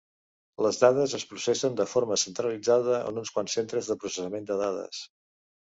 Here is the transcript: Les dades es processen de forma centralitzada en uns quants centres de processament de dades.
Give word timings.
Les 0.65 0.79
dades 0.83 1.13
es 1.17 1.25
processen 1.33 1.77
de 1.81 1.87
forma 1.91 2.19
centralitzada 2.23 2.99
en 3.13 3.23
uns 3.25 3.35
quants 3.37 3.61
centres 3.61 3.93
de 3.93 4.01
processament 4.05 4.51
de 4.53 4.63
dades. 4.65 5.07